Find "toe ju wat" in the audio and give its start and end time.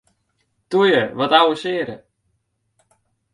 0.69-1.31